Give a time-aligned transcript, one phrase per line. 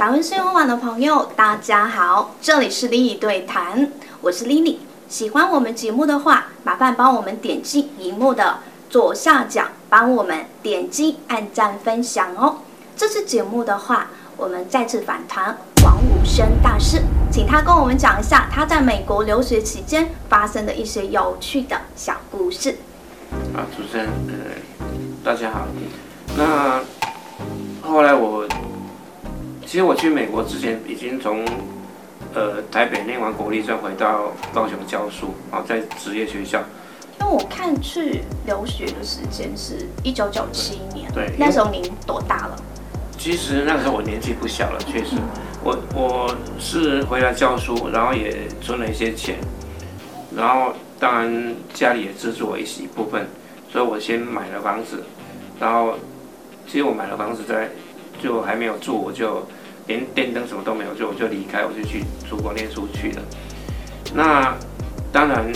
[0.00, 3.92] 感恩新闻网的朋友，大家好，这里是 Lily 对谈，
[4.22, 4.78] 我是 Lily。
[5.10, 12.60] 喜欢我们节目的话，麻烦帮我们点击荧幕的左下角，帮我们点击按赞分享哦。
[12.96, 14.06] 这次节目的话，
[14.38, 22.78] 我们再次访谈王武生大师，请他跟我们讲一下他在美国留学期间发生的一些有趣的小故事。
[23.54, 24.34] 啊，主持人，呃，
[25.22, 25.66] 大家好。
[26.38, 26.80] 那
[27.82, 28.39] 后来我，
[29.70, 31.44] 其实我去美国之前已经从
[32.34, 36.60] 呃台北念完国立再回到高雄教书啊，在职业学校。
[37.20, 42.56] 因为我看去留学的时间是一九九七年，对，那时候您多大了？
[43.16, 45.14] 其实那个时候我年纪不小了，确实，
[45.62, 49.36] 我我是回来教书，然后也存了一些钱，
[50.34, 53.24] 然后当然家里也资助我一一部分，
[53.70, 55.04] 所以我先买了房子，
[55.60, 55.94] 然后
[56.66, 57.68] 其实我买了房子在
[58.20, 59.46] 就还没有住，我就
[59.90, 63.22] 连电灯什么都没有，就我就离开，我就去出国念书去了。
[64.14, 64.54] 那
[65.12, 65.52] 当然。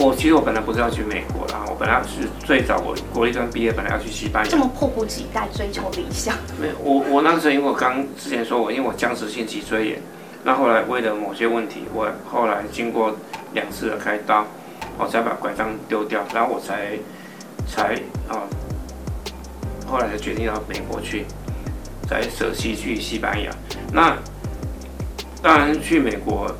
[0.00, 4.48] 我其实我本来不是要去美国啦，我本来是最早我国立专毕业，本来要去西班牙。
[4.48, 6.36] 这么迫不及待追求理想？
[6.60, 10.02] 没有，我我那个时候因为我刚之前说我因为我僵直性脊椎炎，
[10.44, 13.12] 那后来为了某些问题，我后来经过
[13.54, 14.46] 两次的开刀，
[14.98, 16.96] 我才把拐杖丢掉，然后我才
[17.66, 17.96] 才
[18.28, 18.46] 啊，
[19.84, 21.24] 后来才决定到美国去，
[22.08, 23.50] 在舍弃去西班牙。
[23.92, 24.16] 那
[25.42, 26.50] 当然去美国，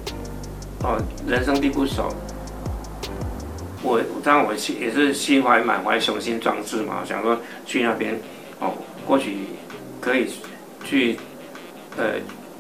[0.83, 2.13] 哦，人生地不熟。
[3.83, 8.19] 我当然我心也是心怀满怀雄心壮志嘛，想说去那边
[8.59, 8.75] 哦，
[9.07, 9.47] 或许
[10.01, 10.29] 可以
[10.85, 11.17] 去
[11.97, 12.15] 呃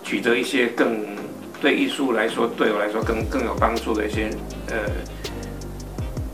[0.05, 1.05] 取得一些更
[1.61, 4.30] 对艺术来说对我来说更更有帮助的一些
[4.69, 4.77] 呃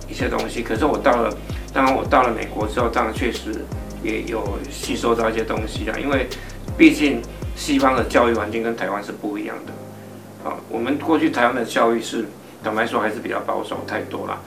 [0.06, 0.62] 一些东西。
[0.62, 1.34] 可是我到了，
[1.72, 3.64] 当然我到了美国之后，当然确实
[4.04, 6.28] 也有吸收到一些东西啊，因为
[6.76, 7.20] 毕竟
[7.56, 10.56] 西方的教育环境跟台湾是不一样的啊。
[10.68, 12.26] 我们过去台湾的教育是
[12.62, 14.38] 坦白说还是比较保守太多了。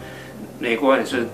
[0.59, 1.27] 美国也是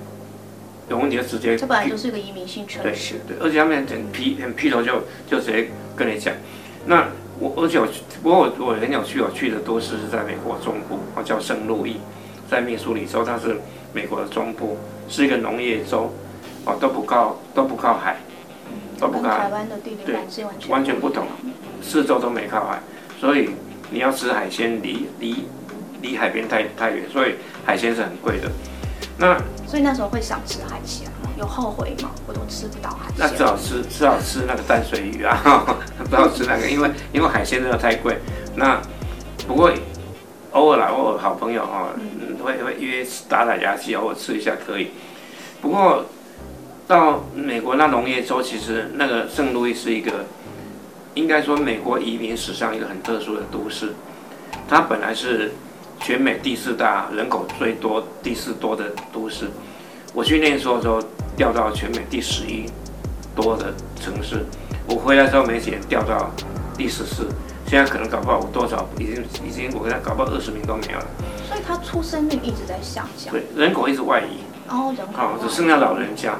[0.89, 6.33] 有问题就直接，这本来就是一个移民性城市，对，对，而且他们很批很批头就就直接跟你讲。
[6.85, 7.07] 那
[7.39, 7.87] 我而且我
[8.21, 11.97] 不过我我很有趣，我去的都是在美国中部，我叫圣路易，
[12.49, 13.57] 在密苏里州，它是
[13.93, 14.77] 美国的中部，
[15.07, 16.13] 是一个农业州，
[16.65, 18.17] 哦都不靠都不靠海，
[18.99, 19.39] 都不靠海。
[19.39, 21.27] 台湾的地理环境完全完全不同，
[21.81, 22.79] 四周都没靠海，
[23.19, 23.49] 所以
[23.89, 25.45] 你要吃海鲜离离
[26.01, 27.35] 离海边太太远，所以
[27.65, 28.49] 海鲜是很贵的。
[29.17, 29.37] 那
[29.67, 31.29] 所以那时候会想吃海鲜吗？
[31.37, 32.09] 有后悔吗？
[32.27, 33.15] 我都吃不到海鲜。
[33.17, 35.37] 那只好吃，只好吃那个淡水鱼啊，
[36.09, 38.17] 不好吃那个，因为因为海鲜真的太贵。
[38.55, 38.81] 那
[39.47, 39.71] 不过
[40.51, 44.91] 偶尔来，偶尔好朋友哈、嗯，会会约打打牙祭，偶尔吃一下可以。
[45.61, 46.05] 不过
[46.87, 50.25] 到美国那农业州，其实那个圣路易是一个，
[51.13, 53.93] 应该说美国移民史上一个很特殊的都市。
[54.67, 55.51] 它本来是。
[55.99, 59.49] 全美第四大人口最多、第四多的都市，
[60.13, 61.01] 我去念书的时候
[61.37, 62.65] 掉到全美第十一
[63.33, 64.43] 多的城市，
[64.85, 66.29] 我回来之后没几年掉到
[66.75, 67.25] 第十四，
[67.65, 71.05] 现在可能搞不好我多少已经已经我现在搞不好二十名都没有了。
[71.47, 73.31] 所以它出生率一直在下降。
[73.31, 74.43] 对，人口一直外移。
[74.67, 75.21] 哦，人口。
[75.21, 76.35] 哦，只剩下老人家。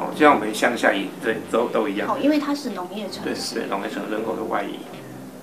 [0.00, 2.08] 哦，就像我们乡下一对都都一样。
[2.08, 3.54] 哦，因为它是农业城市。
[3.54, 4.78] 对对，农业城人口的外移。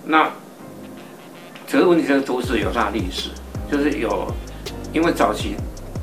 [0.03, 0.31] 那
[1.67, 3.29] 这个问题，这个都市有它的历史。
[3.69, 4.25] 就是有，
[4.93, 5.55] 因为早期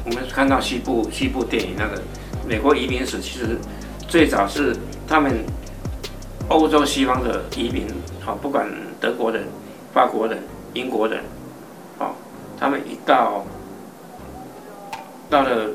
[0.04, 2.00] 我们看到西部西部电影那个
[2.46, 3.58] 美国移民史，其实
[4.06, 4.76] 最早是
[5.08, 5.42] 他们
[6.50, 7.86] 欧洲西方的移民，
[8.20, 9.44] 好，不管德国人、
[9.94, 10.42] 法国人、
[10.74, 11.22] 英国人，
[11.98, 12.14] 好，
[12.60, 13.46] 他们一到
[15.30, 15.70] 到了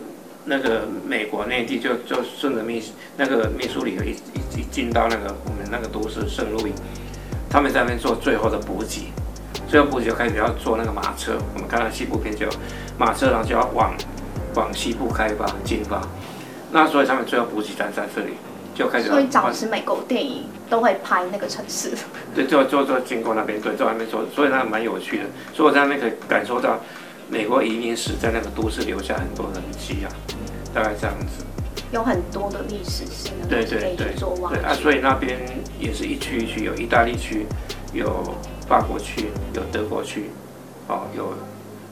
[0.49, 2.83] 那个美国内地，就就顺着密
[3.15, 4.15] 那个密苏里河一
[4.57, 6.73] 一进到那个我们那个都市圣路易，
[7.47, 9.13] 他们在那边做最后的补给。
[9.67, 12.47] 最后补给就开始要坐那个马车，我们看到西部片就
[12.97, 13.93] 马车，然后就要往
[14.55, 16.01] 往西部开发进发。
[16.72, 18.31] 那所以他们最后补给站在这里，
[18.73, 19.07] 就开始。
[19.07, 21.91] 所以早期美国电影都会拍那个城市。
[22.34, 25.25] 对，就就就经过那边，对，就那边做，所以那个蛮有趣的。
[25.53, 26.79] 所以我在那边可以感受到
[27.29, 30.11] 美国移民史在那个都市留下很多痕迹啊，
[30.73, 31.46] 大概这样子。
[31.91, 35.40] 有很多的历史性的对对对对啊，所以那边
[35.79, 37.46] 也是一区一区，有意大利区，
[37.93, 38.35] 有。
[38.70, 40.29] 法国区有德国区，
[40.87, 41.34] 哦，有，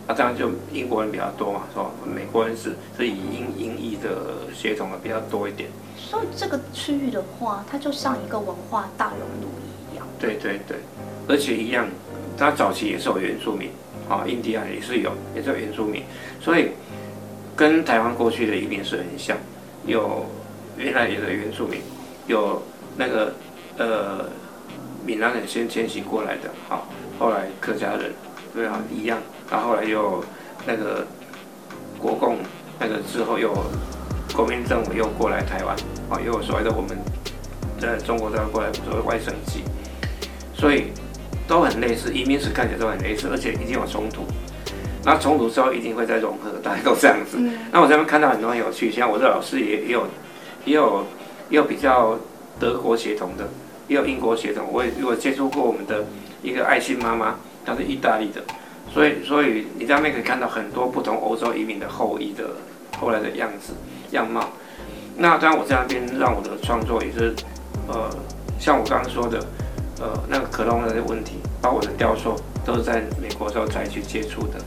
[0.08, 1.90] 那当然就英国人比较多嘛，是吧？
[2.06, 5.72] 美国人是是以英英裔的血统的比较多一点。
[5.98, 9.48] 所以这个区域的话，它就像一个文化大熔炉
[9.92, 10.06] 一样。
[10.20, 10.78] 对对对，
[11.28, 11.88] 而且一样，
[12.38, 13.72] 它早期也是有原住民，
[14.10, 16.04] 啊，印第安也是有，也是有原住民，
[16.42, 16.70] 所以
[17.56, 19.38] 跟台湾过去的移民是很像，
[19.86, 20.26] 有
[20.78, 21.82] 原来有的原住民，
[22.28, 22.62] 有
[22.98, 23.34] 那个
[23.78, 24.30] 呃。
[25.06, 26.86] 闽南人先迁徙过来的，好，
[27.18, 28.12] 后来客家人，
[28.54, 29.18] 对啊，一样，
[29.50, 30.22] 然后来又
[30.66, 31.08] 那个
[31.98, 32.36] 国共
[32.78, 33.54] 那个之后又
[34.36, 35.74] 国民政府又过来台湾，
[36.10, 36.98] 啊，又有所谓的我们
[37.80, 39.64] 在中国再过来所谓外省籍，
[40.54, 40.92] 所以
[41.48, 44.24] 都很类似，移民史看起来都很类似，而且一定有冲突，
[45.04, 47.38] 那冲突之后一定会再融合，大家都这样子。
[47.40, 50.08] 嗯、那我这边看到很多很有趣，像我的老师也也有
[50.66, 51.06] 也有
[51.50, 52.20] 也有比较
[52.60, 53.48] 德国血统的。
[53.90, 56.04] 也有英国血统，我也我接触过我们的
[56.44, 57.36] 一个爱心妈妈，
[57.66, 58.44] 她是意大利的，
[58.94, 62.44] 所以所以你在那边可以看到很多不同欧洲移民的后裔的
[63.00, 63.72] 后来的样子
[64.12, 64.50] 样貌。
[65.16, 67.34] 那当然我在那边让我的创作也是，
[67.88, 68.10] 呃，
[68.60, 69.40] 像我刚刚说的，
[70.00, 72.36] 呃，那个克隆人的问题，包括我的雕塑
[72.66, 74.60] 都是在美国时候才去接触的。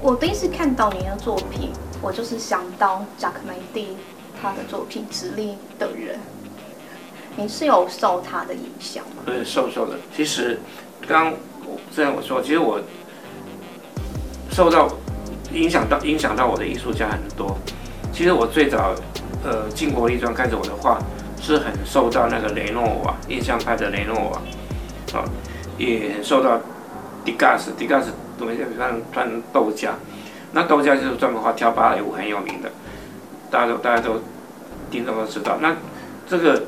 [0.00, 1.70] 我第一次看到你的作品，
[2.00, 3.96] 我就是想到贾克梅蒂
[4.40, 6.16] 他的作品《直立的人》。
[7.36, 9.22] 你是有受他的影响吗？
[9.26, 9.96] 对，受受的。
[10.16, 10.58] 其实，
[11.06, 11.32] 刚
[11.90, 12.80] 虽然我说，其实我
[14.50, 14.88] 受到
[15.52, 17.56] 影响到影响到我的艺术家很多。
[18.12, 18.94] 其实我最早
[19.44, 20.98] 呃进国立专开始我的画，
[21.40, 25.24] 是很受到那个雷诺瓦印象派的雷诺瓦，啊，
[25.78, 26.60] 也很受到
[27.24, 29.94] 迪加斯，迪加斯我们像穿豆家，
[30.52, 32.70] 那豆家就是专门画跳芭蕾舞很有名的，
[33.50, 34.20] 大家都大家都
[34.90, 35.58] 听众都知道。
[35.60, 35.74] 那
[36.28, 36.62] 这个。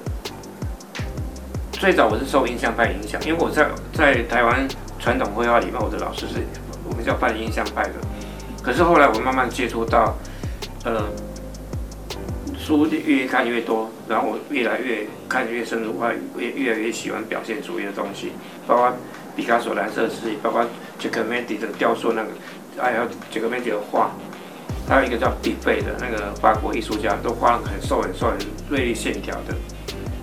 [1.72, 4.69] 最早我是受印象派影响，因为我在在台湾
[5.00, 6.34] 传统绘画里面，我的老师是
[6.88, 7.94] 我们叫半印象派的。
[8.62, 10.16] 可是后来我慢慢接触到，
[10.84, 11.02] 呃，
[12.56, 18.32] 书越看越多，然后我越来越看越深入，我越越来越喜欢表现主义的东西，
[18.67, 18.93] 包括
[19.35, 20.62] 毕加索蓝色时期，包括
[20.99, 22.29] 杰克梅蒂的雕塑那个，
[22.76, 24.11] 还有杰克梅蒂的画，
[24.87, 28.37] 还有一个叫毕费的那个法国艺术家，都画了很瘦很瘦很
[28.69, 29.55] 锐利线条的，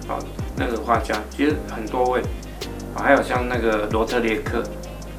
[0.08, 0.20] 好。
[0.62, 2.22] 那个画家其实很多位，
[2.94, 4.62] 还有像那个罗特列克，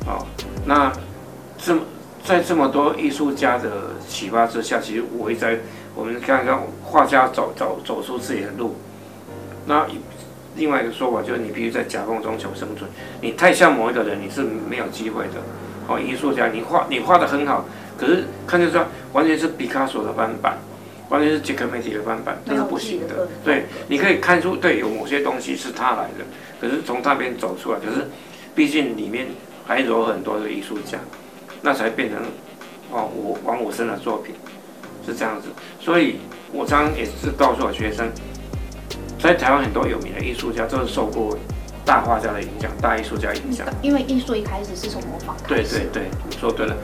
[0.06, 0.26] 哦，
[0.66, 0.93] 那
[1.56, 1.81] 这么
[2.25, 5.58] 在这么多艺术家的启发之下，其实我一直在
[5.94, 8.76] 我们看看画家走走走出自己的路。
[9.67, 9.87] 那
[10.56, 12.90] 另外一个说法就是，你必须在夹缝中求生存。
[13.20, 15.40] 你太像某一个人，你是没有机会的。
[15.88, 17.64] 哦，艺术家，你画你画的很好，
[17.96, 20.58] 可是看得出来完全是毕卡索的翻版。
[21.08, 23.26] 完全是杰克梅蒂的翻版，那是不行的。
[23.44, 26.25] 对，你可以看出，对，有某些东西是他来的，
[26.61, 28.06] 可是从他那边走出来，可是
[28.55, 29.26] 毕竟里面
[29.66, 30.99] 还有很多的艺术家，
[31.62, 32.18] 那才变成
[32.90, 34.34] 哦，我王武生的作品
[35.06, 35.48] 是这样子。
[35.80, 36.16] 所以
[36.52, 38.10] 我常常也是告诉我学生，
[39.18, 41.36] 在台湾很多有名的艺术家都是受过
[41.84, 43.66] 大画家的影响，大艺术家影响。
[43.82, 45.78] 因为艺术一开始是从模仿开始。
[45.78, 46.76] 对对对，你说对了，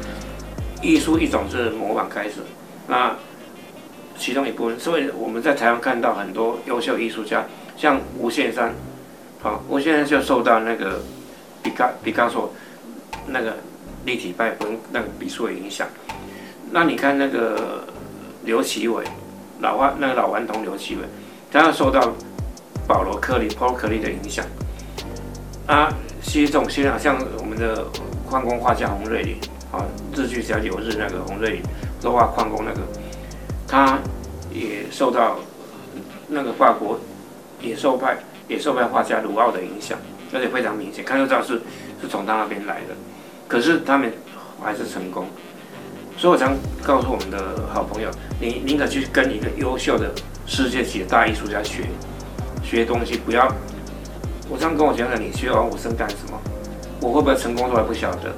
[0.83, 2.37] 艺术一种是模仿开始，
[2.89, 3.15] 那。
[4.19, 7.45] 其中一部分，所以我们在台湾看到很多优秀艺术家，
[7.77, 8.75] 像吴宪山，
[9.43, 11.03] 好，吴宪山就受到那个
[11.63, 12.51] 毕卡毕卡索
[13.27, 13.59] 那个
[14.07, 15.87] 立体派跟那个笔触的影响。
[16.71, 17.85] 那你看那个
[18.45, 19.05] 刘奇伟，
[19.61, 21.03] 老顽那个老顽童刘奇伟，
[21.53, 22.13] 他要受到
[22.87, 24.47] 保罗克利 Paul 克利的影响。
[25.67, 25.93] 啊，
[26.23, 27.85] 其实这种现象，像我们的
[28.29, 29.37] 矿工画家洪瑞林，
[29.73, 31.63] 啊，日剧叫《流日》那个洪瑞麟，
[32.01, 32.81] 都画矿工那个。
[33.67, 33.99] 他
[34.53, 35.39] 也受到
[36.29, 37.01] 那个法国
[37.61, 39.99] 野兽派野兽派画家卢奥的影响，
[40.33, 41.61] 而且非常明显，看就知道是
[42.01, 42.95] 是从他那边来的。
[43.49, 44.13] 可是他们
[44.63, 45.27] 还是成功，
[46.17, 47.39] 所以我常告诉我们的
[47.73, 48.11] 好朋友，
[48.41, 50.11] 你宁可去跟一个优秀的
[50.47, 51.85] 世界级的大艺术家学
[52.63, 53.47] 学东西，不要。
[54.49, 56.39] 我常跟我讲讲，你学完武生干什么？
[57.01, 58.35] 我会不会成功都还不晓得。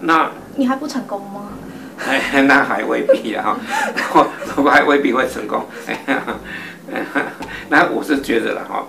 [0.00, 1.48] 那你还不成功吗？
[2.04, 3.56] 哎， 那还未必啊，
[4.14, 4.28] 我
[4.64, 5.64] 我还未必会成功。
[7.68, 8.84] 那我是觉得了哈，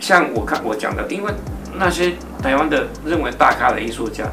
[0.00, 1.32] 像我看我讲的，因为
[1.76, 4.24] 那些台湾的认为大咖的艺术家，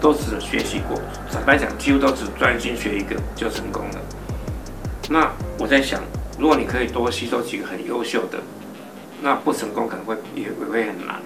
[0.00, 4.00] 都只学习过，坦白讲，几乎都只专心学一个就成功了。
[5.08, 6.00] 那我在想，
[6.38, 8.38] 如果你可以多吸收几个很优秀的，
[9.20, 11.16] 那不成功可能会也也会很难。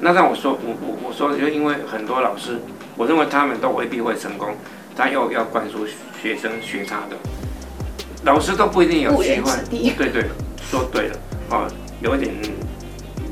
[0.00, 2.60] 那让我说，我我我说，就因为很多老师。
[2.96, 4.54] 我认为他们都未必会成功，
[4.94, 5.84] 他又要灌输
[6.22, 7.16] 学生学他的，
[8.22, 9.50] 老师都不一定有机会。
[9.68, 10.26] 对对，
[10.70, 11.16] 说对了
[11.50, 11.66] 啊，
[12.00, 12.32] 有一点，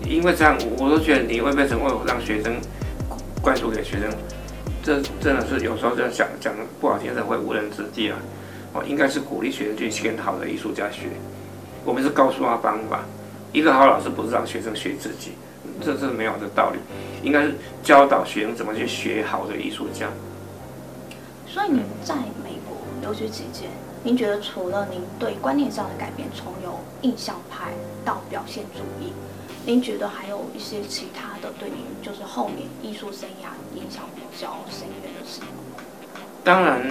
[0.04, 2.56] 因为这样，我都觉得你会不会成功，让学生
[3.40, 4.10] 灌输给学生，
[4.82, 8.18] 这真的是有时候就讲讲不好听的会无人之地啊。
[8.74, 11.08] 哦，应该是鼓励学生去跟好的艺术家学，
[11.84, 13.04] 我们是告诉他方法。
[13.52, 15.32] 一个好老师不是让学生学自己。
[15.80, 16.78] 这是没有的道理，
[17.22, 20.08] 应该是教导学生怎么去学好的艺术家。
[21.46, 23.68] 所以你在美国留学期间，
[24.02, 27.72] 您觉得除了您对观念上的改变，从有印象派
[28.04, 29.12] 到表现主义，
[29.64, 35.46] 您觉得还有一些其他的对您就是后面艺术生涯影响比较深远的事吗？
[36.42, 36.82] 当然，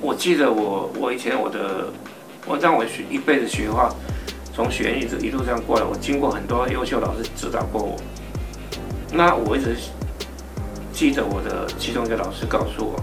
[0.00, 1.92] 我记得我我以前我的
[2.46, 3.92] 我让我学一辈子学画，
[4.54, 7.96] 从学院一直一路这样过来，我经过很多优秀老师指导过我。
[9.12, 9.76] 那我一直
[10.92, 13.02] 记得我的其中一个老师告诉我，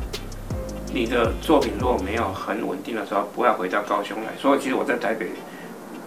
[0.94, 4.32] 你的作品如果没有很稳定的时候，不要回到高雄来。
[4.42, 5.32] 所以其实我在台北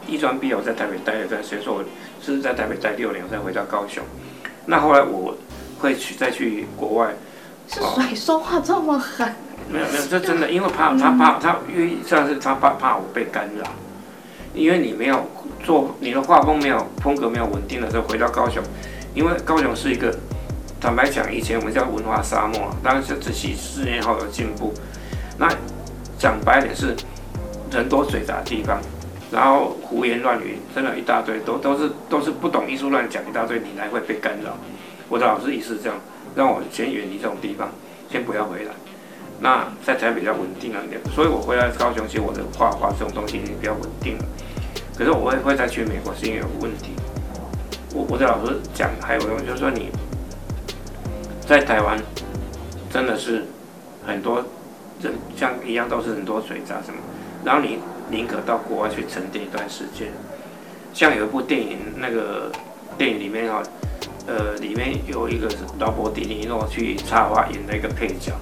[0.06, 1.84] 艺专毕业，我在台北待了段时间，说我
[2.20, 4.02] 是在台北待六年，我再回到高雄。
[4.66, 5.36] 那后来我
[5.78, 7.12] 会去再去国外。
[7.68, 9.26] 是谁说话这么狠？
[9.26, 9.32] 哦、
[9.70, 13.64] 没有没有，这真的，因为怕他怕他，因为像是他怕怕我被干扰，
[14.52, 15.26] 因为你没有
[15.62, 18.62] 做你的画风没有风格没有稳定的时候，回到高雄，
[19.14, 20.14] 因为高雄是一个
[20.80, 24.74] 坦白讲，以前我们叫文化沙漠，当然是这几十年后有进步。
[25.38, 25.48] 那
[26.18, 26.94] 讲白点是
[27.70, 28.80] 人多嘴杂的地方，
[29.32, 34.56] 然后胡言乱语，真的，一大堆，都都是都是不懂艺术乱讲一大堆，你才会被干扰。
[35.08, 35.98] 我的老师也是这样。
[36.34, 37.68] 让我先远离这种地方，
[38.10, 38.72] 先不要回来。
[39.40, 44.24] 那在台北比较稳定了点，所以我回来高雄，其实我的画画这种东西已经比较稳定了。
[44.96, 46.92] 可是我会会再去美国，是因为有问题。
[47.92, 49.90] 我我的老师讲还有用，就是说你
[51.46, 51.98] 在台湾
[52.90, 53.44] 真的是
[54.06, 54.42] 很多
[55.02, 56.96] 人像一样都是很多水渣什么，
[57.44, 57.78] 然后你
[58.12, 60.12] 宁可到国外去沉淀一段时间。
[60.94, 62.52] 像有一部电影，那个
[62.96, 63.60] 电影里面哈。
[64.24, 68.32] 呃，里面有一个是劳勃迪尼诺去插画演的一个配角，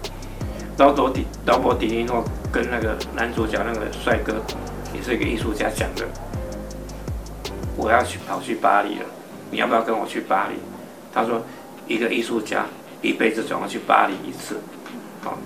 [0.77, 2.23] 劳勃迪劳勃迪尼诺
[2.53, 4.35] 跟那个男主角那个帅哥，
[4.95, 6.07] 也是一个艺术家讲的，
[7.79, 9.07] 我要去跑去巴黎了，
[9.51, 10.57] 你要不要跟我去巴黎？
[11.15, 11.41] 他说，
[11.89, 12.67] 一个艺术家
[13.01, 14.61] 一辈子总要去巴黎一次，
[15.23, 15.39] 好，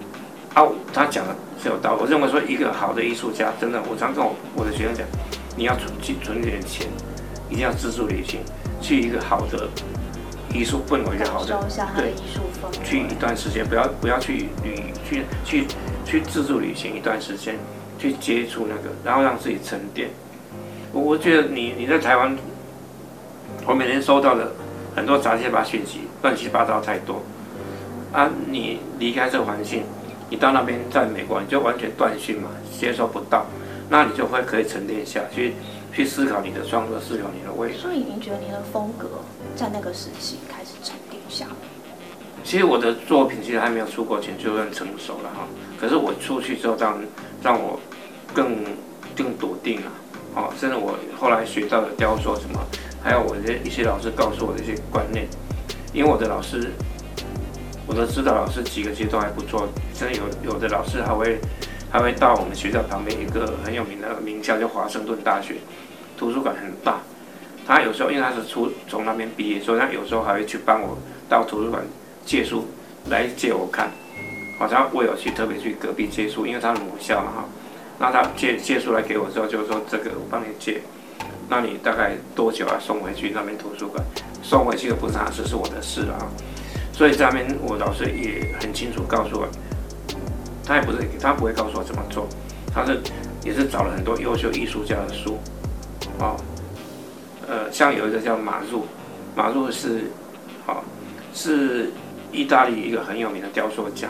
[0.55, 2.01] 啊，他讲的是有道理。
[2.01, 5.07] 我认为说一个好的艺术家，真的，我常跟我我的学生讲，
[5.57, 6.87] 你要存去存点钱，
[7.51, 8.41] 一定要自助旅行，
[8.81, 9.69] 去一个好的。
[10.55, 11.59] 艺术氛围就好的，
[11.97, 12.15] 对，
[12.85, 15.67] 去一段时间，不要不要去旅去去
[16.05, 17.57] 去自助旅行一段时间，
[17.99, 20.11] 去接触那个，然后让自己沉淀。
[20.93, 22.39] 我我觉得你你在台湾，
[23.67, 24.53] 我每天收到的
[24.95, 27.21] 很多杂七杂八讯息，乱七八糟太多。
[28.13, 29.83] 啊，你离开这个环境，
[30.35, 33.47] 你到那边在美国你就完全断讯嘛，接收不到，
[33.88, 35.55] 那你就会可以沉淀下去。
[35.93, 37.75] 去思考你的创作，思考你的未来。
[37.76, 39.07] 所以您觉得您的风格
[39.55, 41.47] 在那个时期开始沉淀下？
[42.43, 45.47] 其实我的作品其实还没有出国前就很成熟了哈。
[45.81, 46.99] 可是我出去之后，让
[47.41, 47.79] 让我
[48.35, 48.57] 更
[49.14, 49.93] 更笃定了。
[50.35, 52.59] 哦，甚至我后来学到的雕塑什么，
[53.05, 55.29] 还有我的一些老师告诉我的一些观念。
[55.93, 56.73] 因为我的老师，
[57.87, 61.38] 我的指导老师几个其实都还不错，甚至有有的老师还会。
[61.95, 65.55] 还会到我们学校旁边一个很有名的名校，叫华盛顿大学，
[66.19, 66.99] 图书馆很大。
[67.64, 70.99] 他有时候因为他是出从那边毕业，所以他有时候还会去帮我
[71.29, 71.81] 到图书馆
[72.26, 72.67] 借书
[73.11, 73.93] 来借我看。
[74.59, 77.45] 好像我有去特别去隔壁借书，因为他是母校嘛哈。
[78.00, 80.81] 那他借借书来给我之后，就是说这个我帮你借，
[81.49, 84.05] 那你大概多久要送回去那边图书馆？
[84.43, 86.26] 送回去的不是他事，是我的事啊。
[86.95, 89.49] 所以下面我老师也很清楚告诉我。
[90.67, 92.27] 他也不是，他不会告诉我怎么做，
[92.73, 92.99] 他是
[93.45, 95.39] 也是找了很多优秀艺术家的书，
[96.19, 96.37] 哦，
[97.47, 98.87] 呃，像有一个叫马入，
[99.37, 100.05] 马入是，
[100.67, 100.83] 哦，
[101.35, 101.91] 是
[102.33, 104.09] 意大利一个很有名的雕塑家，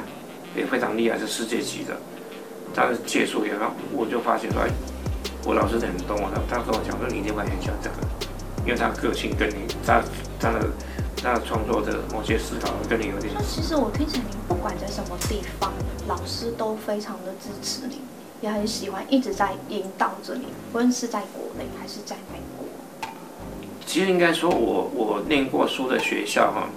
[0.57, 1.97] 也非常厉害，是世界级的。
[2.73, 4.63] 他是借书给他，我就发现说，
[5.45, 7.97] 我老师很懂我的，他跟我讲说，你一定会很喜欢这个，
[8.65, 10.01] 因为他个性跟你，他
[10.39, 10.69] 他的。
[11.25, 13.33] 那创作的某些思考跟你有点。
[13.35, 15.73] 那其实我听起来，您不管在什么地方，
[16.07, 18.03] 老师都非常的支持你，
[18.43, 22.67] 也很喜欢一直在引导着你，无论是在国内还是在美国。
[23.87, 26.69] 其实应该说我，我我念过书的学校哈，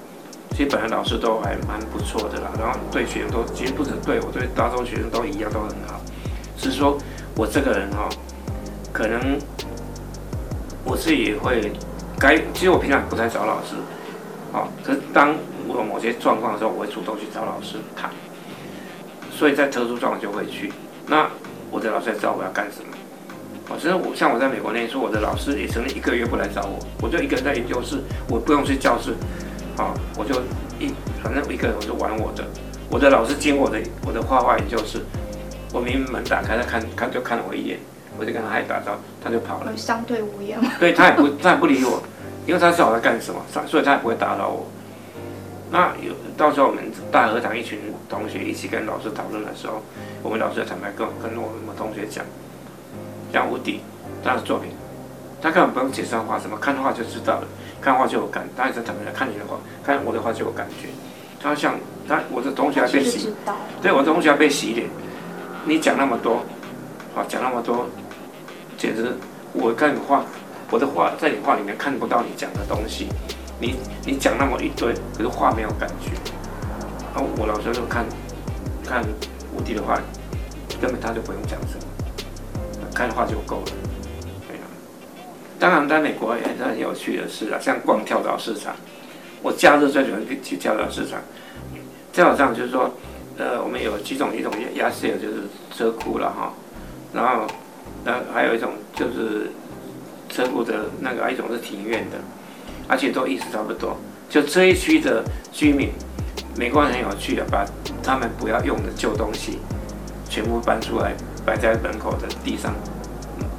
[0.51, 6.00] 其实本来老师都还蛮不错的啦，然后对学生都其实不止对我，对大多学生都一样都很好。
[6.58, 6.98] 只是说
[7.36, 8.08] 我这个人哈，
[8.94, 9.38] 可能
[10.86, 11.70] 我自己也会
[12.18, 13.75] 该，其实我平常不太找老师。
[14.51, 15.36] 好，可是当
[15.68, 18.10] 我有某些状况的时候，我会主动去找老师谈，
[19.32, 20.72] 所以在特殊状况就会去。
[21.06, 21.30] 那
[21.70, 22.96] 我的老师也知道我要干什么。
[23.70, 27.98] 哦，其实我像我在美国念书，我的老师也曾经一个月不来找我，我就一个人在研究室，
[28.30, 29.13] 我不用去教室，
[29.75, 30.36] 啊，我就
[30.80, 32.46] 一反正一个人我就玩我的。
[32.89, 35.01] 我的老师经过我的我的画画研究室，
[35.74, 37.77] 我明明门打开，他看看就看了我一眼，
[38.18, 39.75] 我就跟他嗨打招呼，他就跑了。
[39.75, 40.58] 相对无言。
[40.80, 42.01] 对，他也不他也不理我。
[42.48, 44.66] 因为他知道我在干什么，所以他也不会打扰我。
[45.70, 47.77] 那有到时候我们大合堂一群
[48.08, 49.84] 同学一起跟老师讨论的时候，
[50.24, 52.24] 我们老师坦白跟跟我们同学讲，
[53.34, 53.82] 讲无敌
[54.24, 54.72] 他的作品
[55.42, 57.48] 他根本不用解释画什么，看画就知道了，
[57.82, 58.48] 看画就有感。
[58.56, 59.13] 他也是怎么样？
[59.13, 60.88] 看你的画，看我的画就有感觉。
[61.44, 61.75] 他像
[62.08, 63.34] 他我的同学还被洗，
[63.82, 64.88] 对，我的同学还被洗脸。
[65.66, 66.44] 你讲那么多，
[67.13, 67.86] 啊，讲那么多，
[68.77, 69.13] 简直
[69.51, 70.24] 我看你画，
[70.70, 73.08] 我的画在你画里面看不到你讲的东西。
[73.60, 76.12] 你你讲那么一堆，可是画没有感觉。
[77.14, 78.06] 然后我老师就看，
[78.86, 79.04] 看
[79.52, 80.00] 吴迪的画，
[80.80, 83.72] 根本他就不用讲什么，看画就够了。
[84.48, 84.66] 对啊
[85.58, 88.76] 当然，在美国也是很有趣的事啊，像逛跳蚤市场。
[89.42, 91.20] 我假日最喜欢去去跳蚤市场。
[92.14, 92.92] 跳蚤市场就是说，
[93.40, 95.44] 呃，我们有几种，一种鸭舌就是
[95.76, 96.54] 车库了哈，
[97.12, 97.48] 然后，
[98.06, 99.50] 然后还有一种就是
[100.38, 102.17] 车库的那个，一种是庭院的，
[102.88, 103.98] 而且都意思差不多。
[104.29, 105.89] 就这一区的居民，
[106.56, 107.65] 美国人很有趣的，把
[108.03, 109.58] 他们不要用的旧东西
[110.29, 112.72] 全部搬出来，摆在门口的地上。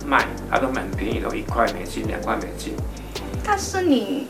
[0.06, 2.74] 卖，它都蛮便宜，的一块美金、两块美金。
[3.44, 4.28] 但是你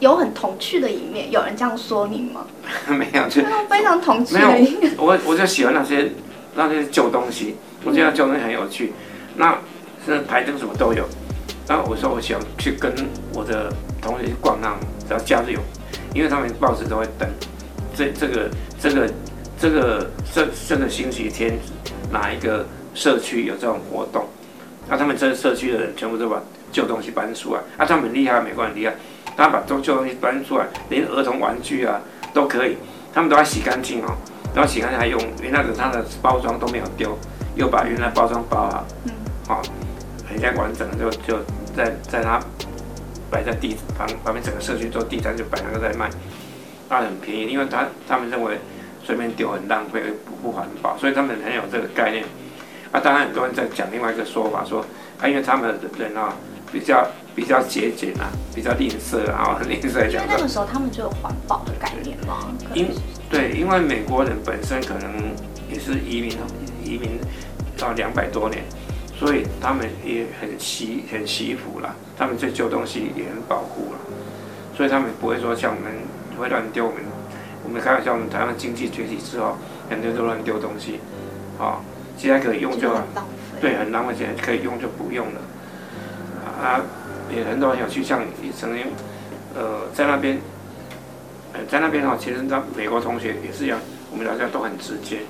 [0.00, 2.44] 有很童趣的一面，有人这样说你吗？
[2.90, 4.92] 没有，就非常童趣的一面。
[4.98, 6.10] 我我就喜欢那些
[6.56, 7.54] 那些旧东西，
[7.84, 8.92] 我觉得旧东西很有趣。
[8.96, 9.58] 嗯、那
[10.04, 11.08] 现在台灯什么都有。
[11.68, 12.90] 然后我说我喜欢去跟
[13.34, 13.70] 我的
[14.00, 14.74] 同学去逛那，
[15.06, 15.60] 只要假日有，
[16.14, 17.28] 因为他们报纸都会登。
[17.94, 19.12] 这这个这个
[19.60, 21.58] 这个这这个星期天
[22.10, 24.24] 哪一个社区有这种活动？
[24.88, 26.40] 那、啊、他们这社区的人全部都把
[26.72, 28.94] 旧东西搬出来，啊，他们很厉害，美国人厉害，
[29.36, 32.00] 他把旧旧东西搬出来，连儿童玩具啊
[32.32, 32.78] 都可以，
[33.12, 34.16] 他们都要洗干净哦，
[34.54, 37.18] 然后洗干净还用原来的它的包装都没有丢，
[37.56, 39.12] 又把原来包装包好，嗯，
[39.46, 39.62] 好，
[40.38, 41.38] 很像完整的就就
[41.76, 42.40] 在在他
[43.28, 46.08] 摆在地旁旁边整个社区做地摊就摆那个在卖，
[46.88, 48.58] 那很便宜，因为他他们认为
[49.04, 52.24] 随便丢很浪费不不环保，所以他们很有这个概念。
[52.92, 54.80] 啊，当然很多人在讲另外一个说法，说
[55.20, 56.32] 啊，因为他们的人啊
[56.72, 60.22] 比较比较节俭啊，比较吝啬啊， 吝啬讲。
[60.24, 62.48] 因为那个时候他们就有环保的概念嘛。
[62.74, 62.88] 因
[63.28, 65.34] 对，因为美国人本身可能
[65.68, 66.30] 也是移民
[66.82, 67.18] 移民
[67.76, 68.64] 到两百多年，
[69.18, 73.98] 所以他们也很惜很惜福啦，他们对旧东西也很保护了，
[74.76, 75.92] 所以他们不会说像我们
[76.38, 76.86] 会乱丢。
[76.86, 77.02] 我们
[77.64, 79.56] 我们开玩笑，我们台湾经济崛起之后，
[79.90, 81.00] 很多人都乱丢东西，
[81.58, 81.80] 啊。
[82.16, 83.04] 现在可以用就好，
[83.60, 85.40] 对，很浪费钱，可以用就不用了。
[86.60, 86.82] 啊，
[87.32, 88.86] 也很多人有去，像也曾经，
[89.54, 90.36] 呃，在那边，
[91.52, 93.78] 呃，在那边的话，其实那美国同学也是一样，
[94.10, 95.20] 我们大家都很直接，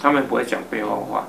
[0.00, 1.26] 他们不会讲背后话。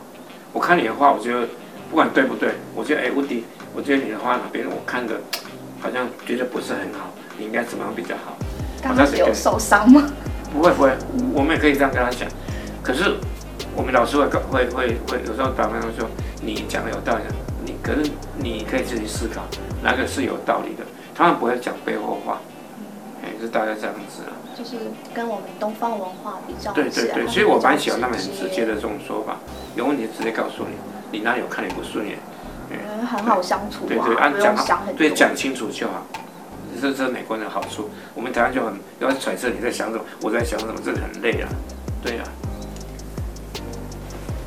[0.54, 1.46] 我看你的话，我觉得
[1.94, 5.14] 不管对不对，我觉得哎，吴迪，我觉得你的画哪边我看的，
[5.80, 8.36] 好像觉得不是很好，你应该怎么样比较好？
[8.82, 10.10] 刚刚有受伤吗？
[10.52, 10.92] 不会不会，
[11.36, 12.28] 我们也可以这样跟他讲，
[12.82, 13.16] 可是。
[13.76, 16.08] 我们老师会会会会有时候打电话说，
[16.44, 17.24] 你讲的有道理，
[17.66, 19.42] 你可是你可以自己思考
[19.82, 20.84] 哪个是有道理的，
[21.16, 22.40] 他们不会讲背后话，
[23.24, 24.34] 哎、嗯，是大概这样子啊。
[24.56, 24.76] 就是
[25.12, 26.72] 跟我们东方文化比较。
[26.72, 29.38] 对对对，所以我蛮喜欢他们很直接的这种说法，
[29.76, 30.76] 有问题直接告诉你，
[31.14, 32.18] 你哪里有看你不顺眼，
[32.72, 36.08] 嗯，很好相处、啊，对对，按讲好，对讲清楚就好，
[36.82, 41.48] 这这是美国人的好处，我们台湾就很要揣测你在想什么，我在想什么，真的很累啊，
[42.02, 42.26] 对啊。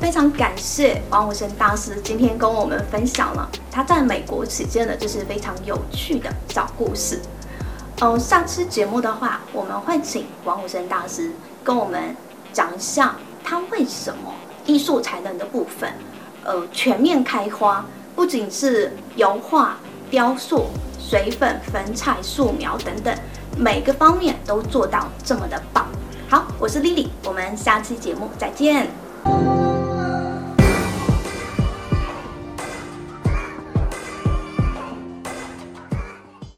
[0.01, 7.19] 非常感谢王武生大师今天跟我们分享了他在美国期间的就是非常有趣的小故事。
[8.01, 11.31] 呃，下期节目的话，我们会请王武生大师
[11.63, 12.13] 跟我们
[12.51, 14.33] 讲一下他为什么
[14.65, 15.91] 艺术才能的部分，
[16.47, 19.75] 呃，全面开花，不仅是油画、
[20.09, 23.13] 雕塑、水粉、粉彩、素描等等，
[23.57, 25.85] 每个方面都做到这么的棒。
[26.29, 29.06] 好，我是 Lily，我们下期节目再见。